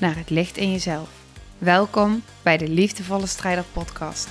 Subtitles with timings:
[0.00, 1.24] naar het licht in jezelf.
[1.58, 4.28] Welkom bij de Liefdevolle Strijder Podcast.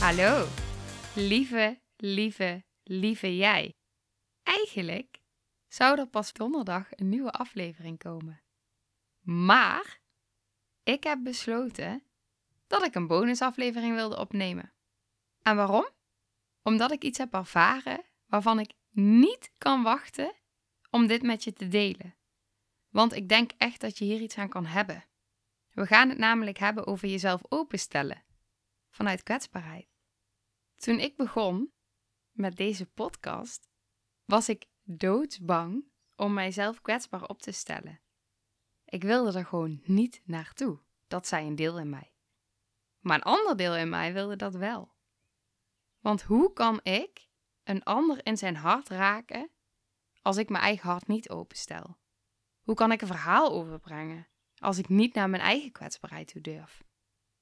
[0.00, 0.46] Hallo,
[1.14, 3.76] lieve, lieve, lieve jij.
[4.42, 5.20] Eigenlijk
[5.68, 8.42] zou er pas donderdag een nieuwe aflevering komen.
[9.20, 10.00] Maar
[10.82, 12.02] ik heb besloten
[12.66, 14.72] dat ik een bonusaflevering wilde opnemen.
[15.42, 15.88] En waarom?
[16.62, 20.34] Omdat ik iets heb ervaren waarvan ik niet kan wachten
[20.90, 22.16] om dit met je te delen.
[22.88, 25.04] Want ik denk echt dat je hier iets aan kan hebben.
[25.70, 28.24] We gaan het namelijk hebben over jezelf openstellen
[28.90, 29.88] vanuit kwetsbaarheid.
[30.76, 31.72] Toen ik begon
[32.30, 33.68] met deze podcast,
[34.24, 35.84] was ik doodsbang
[36.16, 38.00] om mijzelf kwetsbaar op te stellen.
[38.84, 40.78] Ik wilde er gewoon niet naartoe.
[41.06, 42.12] Dat zei een deel in mij.
[42.98, 44.94] Maar een ander deel in mij wilde dat wel.
[45.98, 47.27] Want hoe kan ik
[47.68, 49.50] een ander in zijn hart raken
[50.22, 51.98] als ik mijn eigen hart niet openstel?
[52.60, 56.82] Hoe kan ik een verhaal overbrengen als ik niet naar mijn eigen kwetsbaarheid toe durf?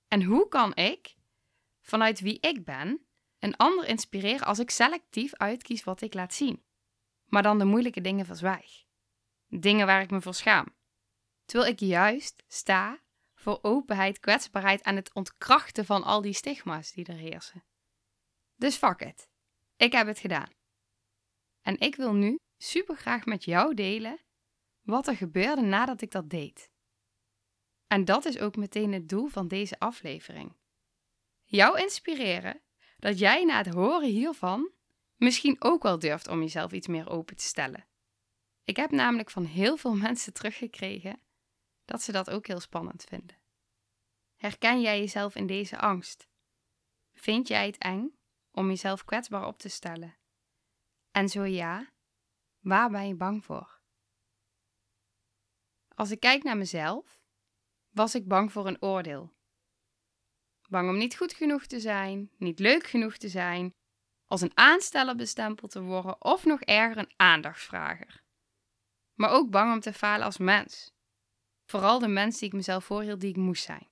[0.08, 1.16] En hoe kan ik,
[1.80, 3.06] vanuit wie ik ben,
[3.38, 6.64] een ander inspireren als ik selectief uitkies wat ik laat zien,
[7.24, 8.84] maar dan de moeilijke dingen verzwijg?
[9.48, 10.74] Dingen waar ik me voor schaam.
[11.44, 13.00] Terwijl ik juist sta
[13.34, 17.64] voor openheid, kwetsbaarheid en het ontkrachten van al die stigma's die er heersen.
[18.54, 19.28] Dus fuck it.
[19.76, 20.50] Ik heb het gedaan.
[21.60, 24.20] En ik wil nu super graag met jou delen
[24.82, 26.70] wat er gebeurde nadat ik dat deed.
[27.86, 30.56] En dat is ook meteen het doel van deze aflevering.
[31.42, 32.62] Jou inspireren
[32.96, 34.70] dat jij na het horen hiervan
[35.16, 37.86] misschien ook wel durft om jezelf iets meer open te stellen.
[38.64, 41.20] Ik heb namelijk van heel veel mensen teruggekregen
[41.84, 43.36] dat ze dat ook heel spannend vinden.
[44.36, 46.28] Herken jij jezelf in deze angst?
[47.12, 48.18] Vind jij het eng
[48.56, 50.16] om jezelf kwetsbaar op te stellen?
[51.10, 51.92] En zo ja,
[52.60, 53.80] waar ben je bang voor?
[55.94, 57.20] Als ik kijk naar mezelf,
[57.90, 59.34] was ik bang voor een oordeel.
[60.68, 63.74] Bang om niet goed genoeg te zijn, niet leuk genoeg te zijn,
[64.24, 68.24] als een aansteller bestempeld te worden of nog erger een aandachtsvrager.
[69.14, 70.94] Maar ook bang om te falen als mens.
[71.64, 73.88] Vooral de mens die ik mezelf voorhield die ik moest zijn.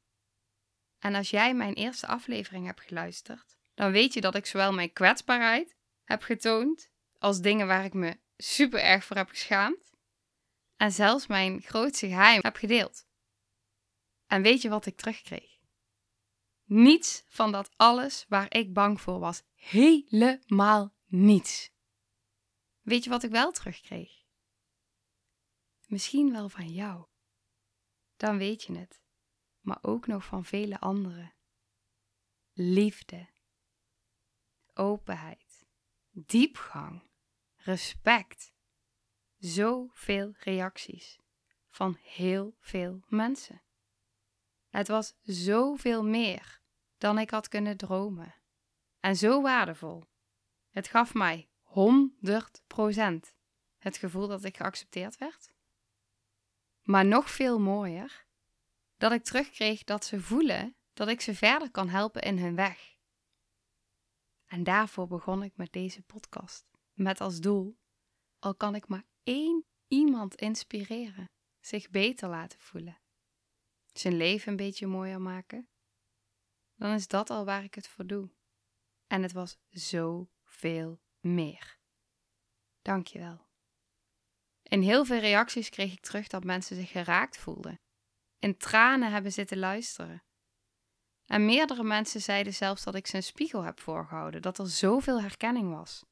[0.98, 4.92] En als jij mijn eerste aflevering hebt geluisterd, dan weet je dat ik zowel mijn
[4.92, 9.92] kwetsbaarheid heb getoond, als dingen waar ik me super erg voor heb geschaamd,
[10.76, 13.06] en zelfs mijn grootste geheim heb gedeeld.
[14.26, 15.58] En weet je wat ik terugkreeg?
[16.64, 19.42] Niets van dat alles waar ik bang voor was.
[19.54, 21.70] Helemaal niets.
[22.80, 24.22] Weet je wat ik wel terugkreeg?
[25.86, 27.06] Misschien wel van jou.
[28.16, 29.02] Dan weet je het
[29.64, 31.34] maar ook nog van vele anderen.
[32.52, 33.28] Liefde,
[34.74, 35.66] openheid,
[36.10, 37.02] diepgang,
[37.56, 38.52] respect.
[39.38, 41.18] Zoveel reacties
[41.68, 43.62] van heel veel mensen.
[44.68, 46.60] Het was zoveel meer
[46.98, 48.34] dan ik had kunnen dromen.
[49.00, 50.04] En zo waardevol.
[50.70, 51.72] Het gaf mij 100%
[53.78, 55.52] het gevoel dat ik geaccepteerd werd.
[56.82, 58.26] Maar nog veel mooier,
[58.96, 62.93] dat ik terugkreeg dat ze voelen dat ik ze verder kan helpen in hun weg.
[64.54, 66.66] En daarvoor begon ik met deze podcast.
[66.92, 67.78] Met als doel,
[68.38, 73.00] al kan ik maar één iemand inspireren, zich beter laten voelen,
[73.92, 75.68] zijn leven een beetje mooier maken,
[76.74, 78.30] dan is dat al waar ik het voor doe.
[79.06, 81.78] En het was zoveel meer.
[82.82, 83.46] Dankjewel.
[84.62, 87.80] In heel veel reacties kreeg ik terug dat mensen zich geraakt voelden
[88.38, 90.23] in tranen hebben zitten luisteren.
[91.26, 95.74] En meerdere mensen zeiden zelfs dat ik zijn spiegel heb voorgehouden, dat er zoveel herkenning
[95.74, 96.04] was.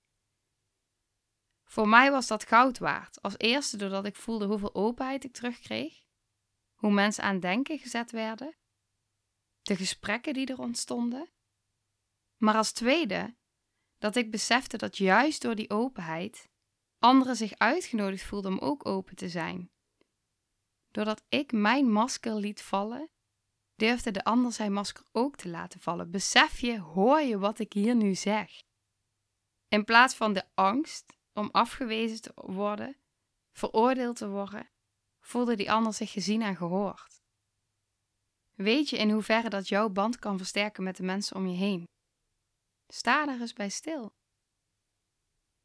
[1.64, 6.04] Voor mij was dat goud waard, als eerste doordat ik voelde hoeveel openheid ik terugkreeg,
[6.74, 8.56] hoe mensen aan denken gezet werden,
[9.62, 11.30] de gesprekken die er ontstonden.
[12.36, 13.36] Maar als tweede
[13.98, 16.50] dat ik besefte dat juist door die openheid
[16.98, 19.72] anderen zich uitgenodigd voelden om ook open te zijn
[20.92, 23.10] Doordat ik mijn masker liet vallen,
[23.82, 26.10] durfde de ander zijn masker ook te laten vallen.
[26.10, 28.62] Besef je, hoor je wat ik hier nu zeg?
[29.68, 32.96] In plaats van de angst om afgewezen te worden,
[33.52, 34.70] veroordeeld te worden,
[35.20, 37.22] voelde die ander zich gezien en gehoord?
[38.54, 41.84] Weet je in hoeverre dat jouw band kan versterken met de mensen om je heen?
[42.92, 44.12] Sta daar eens bij stil.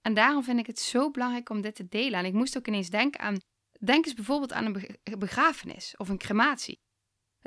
[0.01, 2.19] En daarom vind ik het zo belangrijk om dit te delen.
[2.19, 3.37] En ik moest ook ineens denken aan,
[3.79, 6.85] denk eens bijvoorbeeld aan een begrafenis of een crematie.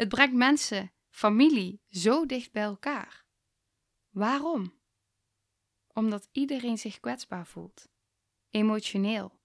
[0.01, 3.25] Het brengt mensen, familie, zo dicht bij elkaar.
[4.09, 4.81] Waarom?
[5.93, 7.89] Omdat iedereen zich kwetsbaar voelt.
[8.51, 9.41] Emotioneel.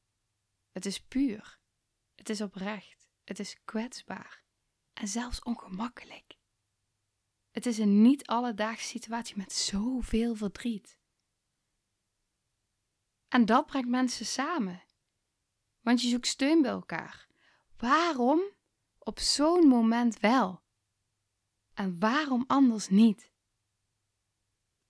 [0.71, 1.59] Het is puur.
[2.13, 3.07] Het is oprecht.
[3.23, 4.43] Het is kwetsbaar.
[4.93, 6.37] En zelfs ongemakkelijk.
[7.51, 10.99] Het is een niet alledaagse situatie met zoveel verdriet.
[13.27, 14.83] En dat brengt mensen samen.
[15.81, 17.27] Want je zoekt steun bij elkaar.
[17.77, 18.54] Waarom
[19.05, 20.63] op zo'n moment wel?
[21.73, 23.31] En waarom anders niet?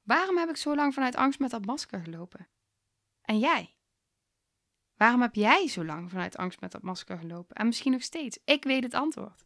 [0.01, 2.47] Waarom heb ik zo lang vanuit angst met dat masker gelopen?
[3.21, 3.75] En jij?
[4.93, 7.55] Waarom heb jij zo lang vanuit angst met dat masker gelopen?
[7.55, 8.39] En misschien nog steeds.
[8.45, 9.45] Ik weet het antwoord.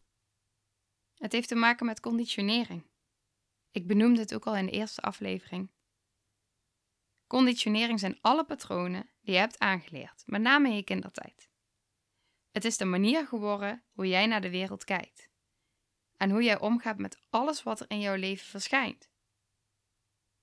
[1.16, 2.88] Het heeft te maken met conditionering.
[3.72, 5.72] Ik benoemde het ook al in de eerste aflevering.
[7.28, 11.49] Conditionering zijn alle patronen die je hebt aangeleerd, met name in je kindertijd.
[12.52, 15.30] Het is de manier geworden hoe jij naar de wereld kijkt
[16.18, 19.10] en hoe jij omgaat met alles wat er in jouw leven verschijnt.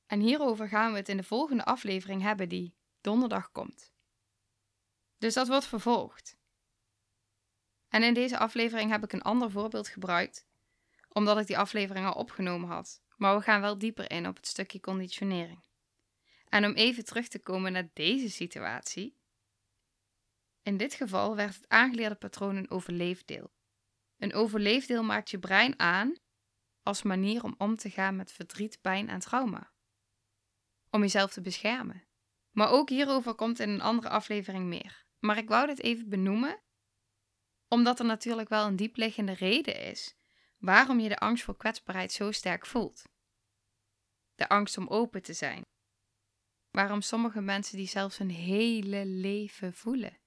[0.06, 3.92] En hierover gaan we het in de volgende aflevering hebben die donderdag komt.
[5.18, 6.36] Dus dat wordt vervolgd.
[7.88, 10.46] En in deze aflevering heb ik een ander voorbeeld gebruikt,
[11.08, 13.02] omdat ik die aflevering al opgenomen had.
[13.16, 15.64] Maar we gaan wel dieper in op het stukje conditionering.
[16.48, 19.16] En om even terug te komen naar deze situatie.
[20.66, 23.52] In dit geval werd het aangeleerde patroon een overleefdeel.
[24.16, 26.16] Een overleefdeel maakt je brein aan
[26.82, 29.72] als manier om om te gaan met verdriet, pijn en trauma.
[30.90, 32.06] Om jezelf te beschermen.
[32.50, 35.06] Maar ook hierover komt in een andere aflevering meer.
[35.18, 36.62] Maar ik wou dit even benoemen,
[37.68, 40.16] omdat er natuurlijk wel een diepliggende reden is
[40.58, 43.02] waarom je de angst voor kwetsbaarheid zo sterk voelt.
[44.34, 45.62] De angst om open te zijn.
[46.70, 50.24] Waarom sommige mensen die zelfs hun hele leven voelen.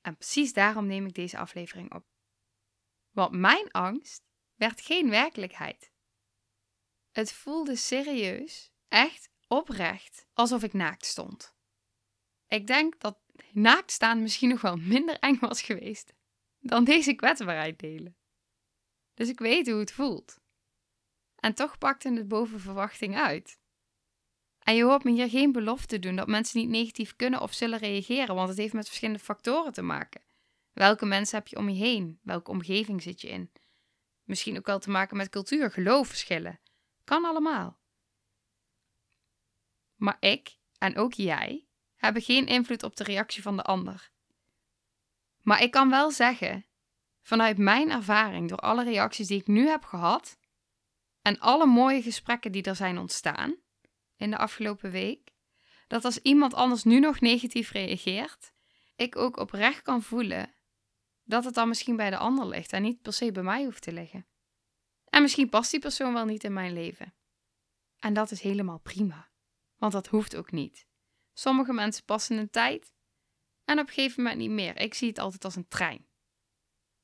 [0.00, 2.06] En precies daarom neem ik deze aflevering op.
[3.10, 4.22] Want mijn angst
[4.54, 5.92] werd geen werkelijkheid.
[7.10, 11.56] Het voelde serieus, echt oprecht, alsof ik naakt stond.
[12.46, 13.18] Ik denk dat
[13.52, 16.14] naakt staan misschien nog wel minder eng was geweest
[16.58, 18.16] dan deze kwetsbaarheid delen.
[19.14, 20.40] Dus ik weet hoe het voelt.
[21.36, 23.58] En toch pakte het boven verwachting uit.
[24.68, 27.78] En je hoort me hier geen belofte doen dat mensen niet negatief kunnen of zullen
[27.78, 30.20] reageren, want het heeft met verschillende factoren te maken.
[30.72, 32.20] Welke mensen heb je om je heen?
[32.22, 33.52] Welke omgeving zit je in?
[34.24, 36.60] Misschien ook wel te maken met cultuur, geloofverschillen.
[37.04, 37.78] Kan allemaal.
[39.94, 41.66] Maar ik, en ook jij,
[41.96, 44.10] hebben geen invloed op de reactie van de ander.
[45.42, 46.66] Maar ik kan wel zeggen,
[47.22, 50.38] vanuit mijn ervaring, door alle reacties die ik nu heb gehad
[51.22, 53.66] en alle mooie gesprekken die er zijn ontstaan
[54.18, 55.30] in de afgelopen week,
[55.86, 58.52] dat als iemand anders nu nog negatief reageert,
[58.96, 60.54] ik ook oprecht kan voelen
[61.24, 63.82] dat het dan misschien bij de ander ligt en niet per se bij mij hoeft
[63.82, 64.26] te liggen.
[65.04, 67.14] En misschien past die persoon wel niet in mijn leven.
[67.98, 69.30] En dat is helemaal prima,
[69.76, 70.86] want dat hoeft ook niet.
[71.32, 72.92] Sommige mensen passen een tijd
[73.64, 74.80] en op een gegeven moment niet meer.
[74.80, 76.06] Ik zie het altijd als een trein.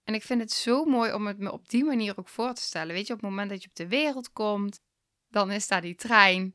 [0.05, 2.63] En ik vind het zo mooi om het me op die manier ook voor te
[2.63, 2.95] stellen.
[2.95, 4.81] Weet je, op het moment dat je op de wereld komt,
[5.29, 6.55] dan is daar die trein.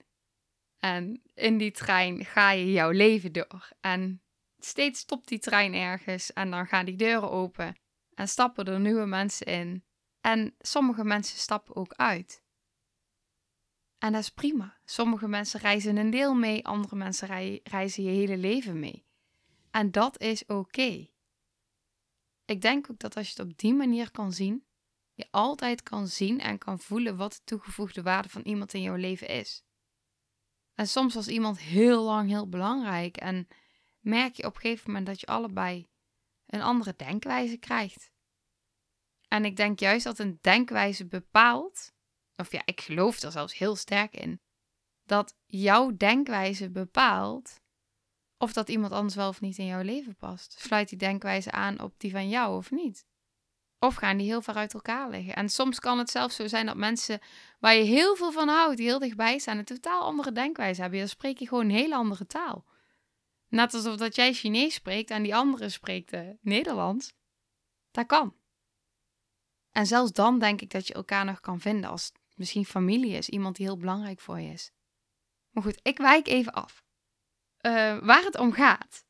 [0.79, 3.69] En in die trein ga je jouw leven door.
[3.79, 4.21] En
[4.59, 7.75] steeds stopt die trein ergens en dan gaan die deuren open
[8.13, 9.83] en stappen er nieuwe mensen in.
[10.21, 12.43] En sommige mensen stappen ook uit.
[13.97, 14.77] En dat is prima.
[14.85, 19.05] Sommige mensen reizen een deel mee, andere mensen reizen je hele leven mee.
[19.71, 21.07] En dat is oké.
[22.45, 24.65] Ik denk ook dat als je het op die manier kan zien,
[25.13, 28.95] je altijd kan zien en kan voelen wat de toegevoegde waarde van iemand in jouw
[28.95, 29.63] leven is.
[30.79, 33.47] En soms was iemand heel lang heel belangrijk en
[33.99, 35.87] merk je op een gegeven moment dat je allebei
[36.45, 38.11] een andere denkwijze krijgt.
[39.27, 41.93] En ik denk juist dat een denkwijze bepaalt,
[42.35, 44.41] of ja, ik geloof er zelfs heel sterk in,
[45.03, 47.61] dat jouw denkwijze bepaalt
[48.37, 50.59] of dat iemand anders wel of niet in jouw leven past.
[50.59, 53.05] Sluit die denkwijze aan op die van jou of niet?
[53.79, 55.35] Of gaan die heel ver uit elkaar liggen?
[55.35, 57.19] En soms kan het zelfs zo zijn dat mensen
[57.59, 60.99] waar je heel veel van houdt, die heel dichtbij staan, een totaal andere denkwijze hebben.
[60.99, 62.65] Dan spreek je gewoon een hele andere taal.
[63.47, 67.13] Net alsof dat jij Chinees spreekt en die andere spreekt uh, Nederlands.
[67.91, 68.35] Dat kan.
[69.71, 73.11] En zelfs dan denk ik dat je elkaar nog kan vinden als het misschien familie
[73.11, 74.71] is, iemand die heel belangrijk voor je is.
[75.49, 76.83] Maar goed, ik wijk even af.
[77.57, 79.05] eh, waar het om gaat.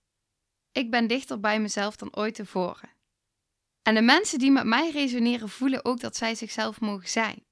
[0.72, 2.90] Ik ben dichter bij mezelf dan ooit tevoren.
[3.82, 7.46] En de mensen die met mij resoneren voelen ook dat zij zichzelf mogen zijn.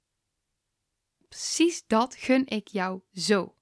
[1.28, 3.58] Precies dat gun ik jou zo.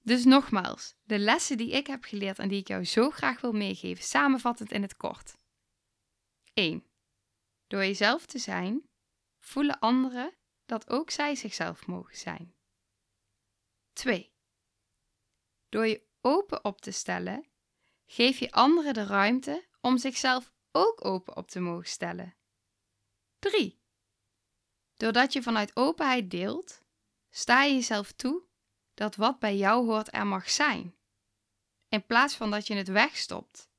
[0.00, 3.52] Dus nogmaals, de lessen die ik heb geleerd en die ik jou zo graag wil
[3.52, 5.36] meegeven, samenvattend in het kort.
[6.54, 6.86] 1.
[7.66, 8.88] Door jezelf te zijn,
[9.38, 10.34] voelen anderen
[10.66, 12.54] dat ook zij zichzelf mogen zijn.
[13.92, 14.32] 2.
[15.68, 17.46] Door je open op te stellen,
[18.06, 22.34] geef je anderen de ruimte om zichzelf ook open op te mogen stellen.
[23.38, 23.80] 3.
[24.94, 26.82] Doordat je vanuit openheid deelt,
[27.30, 28.42] sta je jezelf toe
[28.94, 30.96] dat wat bij jou hoort er mag zijn,
[31.88, 33.70] in plaats van dat je het wegstopt.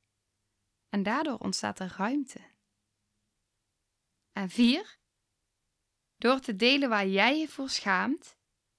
[0.89, 2.39] En daardoor ontstaat er ruimte.
[4.31, 4.97] En 4.
[6.17, 8.38] Door te delen waar jij je voor schaamt,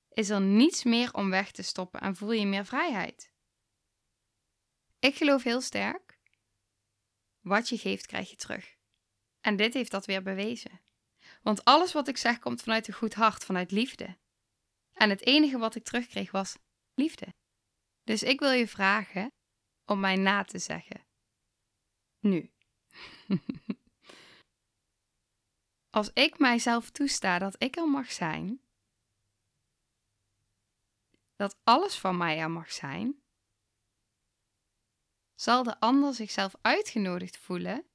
[0.09, 3.33] is er niets meer om weg te stoppen en voel je meer vrijheid.
[4.99, 6.04] Ik geloof heel sterk:
[7.45, 8.77] wat je geeft, krijg je terug.
[9.41, 10.81] En dit heeft dat weer bewezen.
[11.43, 14.19] Want alles wat ik zeg komt vanuit een goed hart, vanuit liefde.
[14.93, 16.57] En het enige wat ik terugkreeg was
[16.95, 17.35] liefde.
[18.03, 19.33] Dus ik wil je vragen
[19.85, 21.07] om mij na te zeggen.
[22.21, 22.53] Nu.
[25.97, 28.61] Als ik mijzelf toesta dat ik er mag zijn,
[31.37, 33.24] dat alles van mij er mag zijn,
[35.35, 37.88] zal de ander zichzelf uitgenodigd voelen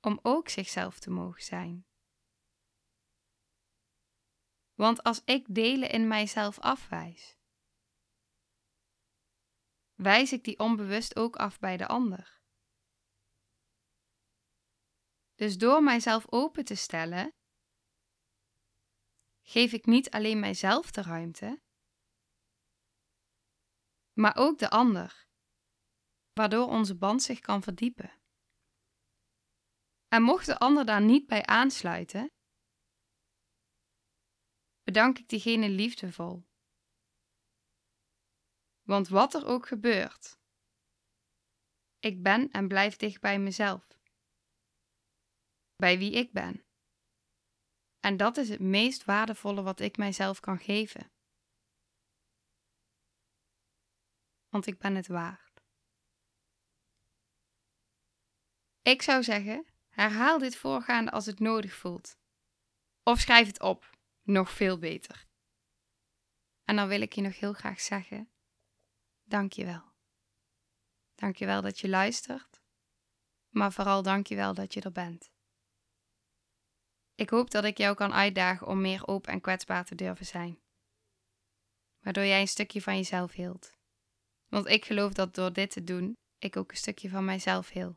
[0.00, 1.86] om ook zichzelf te mogen zijn.
[4.74, 7.36] Want als ik delen in mijzelf afwijs,
[9.94, 12.40] wijs ik die onbewust ook af bij de ander.
[15.34, 17.34] Dus door mijzelf open te stellen,
[19.42, 21.61] geef ik niet alleen mijzelf de ruimte,
[24.12, 25.26] maar ook de ander,
[26.32, 28.20] waardoor onze band zich kan verdiepen.
[30.08, 32.32] En mocht de ander daar niet bij aansluiten,
[34.82, 36.50] bedank ik diegene liefdevol.
[38.82, 40.38] Want wat er ook gebeurt,
[41.98, 43.86] ik ben en blijf dicht bij mezelf,
[45.76, 46.66] bij wie ik ben.
[48.00, 51.11] En dat is het meest waardevolle wat ik mijzelf kan geven.
[54.52, 55.62] Want ik ben het waard.
[58.82, 62.16] Ik zou zeggen, herhaal dit voorgaande als het nodig voelt.
[63.02, 63.90] Of schrijf het op
[64.22, 65.26] nog veel beter.
[66.64, 68.30] En dan wil ik je nog heel graag zeggen:
[69.22, 69.92] dank je wel.
[71.14, 72.60] Dank je wel dat je luistert,
[73.48, 75.32] maar vooral dank je wel dat je er bent.
[77.14, 80.62] Ik hoop dat ik jou kan uitdagen om meer open en kwetsbaar te durven zijn,
[82.00, 83.80] waardoor jij een stukje van jezelf hield.
[84.52, 87.96] Want ik geloof dat door dit te doen, ik ook een stukje van mijzelf heel.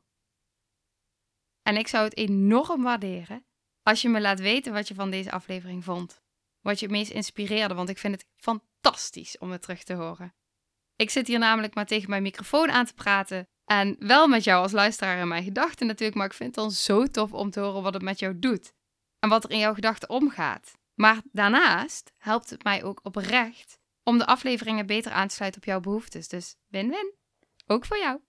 [1.62, 3.46] En ik zou het enorm waarderen
[3.82, 6.22] als je me laat weten wat je van deze aflevering vond.
[6.62, 10.36] Wat je het meest inspireerde, want ik vind het fantastisch om het terug te horen.
[10.96, 13.48] Ik zit hier namelijk maar tegen mijn microfoon aan te praten.
[13.66, 16.72] En wel met jou als luisteraar in mijn gedachten natuurlijk, maar ik vind het dan
[16.72, 18.74] zo tof om te horen wat het met jou doet.
[19.20, 20.72] En wat er in jouw gedachten omgaat.
[20.94, 25.68] Maar daarnaast helpt het mij ook oprecht om de afleveringen beter aan te sluiten op
[25.68, 26.28] jouw behoeftes.
[26.28, 27.14] Dus win-win.
[27.66, 28.20] Ook voor jou.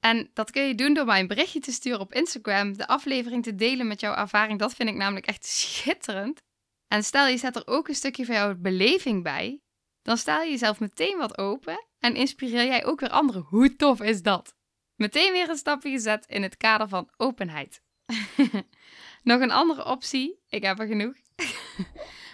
[0.00, 3.42] En dat kun je doen door mij een berichtje te sturen op Instagram, de aflevering
[3.42, 4.58] te delen met jouw ervaring.
[4.58, 6.42] Dat vind ik namelijk echt schitterend.
[6.88, 9.60] En stel je zet er ook een stukje van jouw beleving bij,
[10.02, 13.42] dan stel je jezelf meteen wat open en inspireer jij ook weer anderen.
[13.42, 14.54] Hoe tof is dat?
[14.94, 17.82] Meteen weer een stapje gezet in het kader van openheid.
[19.22, 21.14] Nog een andere optie, ik heb er genoeg.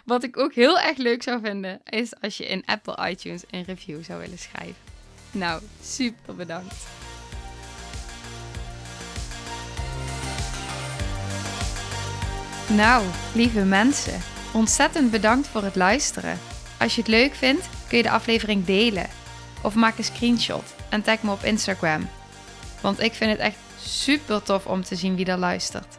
[0.07, 3.65] Wat ik ook heel erg leuk zou vinden, is als je in Apple iTunes een
[3.65, 4.77] review zou willen schrijven.
[5.31, 6.87] Nou, super bedankt.
[12.69, 14.21] Nou, lieve mensen,
[14.53, 16.39] ontzettend bedankt voor het luisteren.
[16.79, 19.07] Als je het leuk vindt, kun je de aflevering delen.
[19.63, 22.09] Of maak een screenshot en tag me op Instagram.
[22.81, 25.99] Want ik vind het echt super tof om te zien wie er luistert.